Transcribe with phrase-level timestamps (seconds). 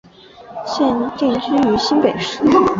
[0.65, 0.83] 现
[1.15, 2.41] 定居于新北市。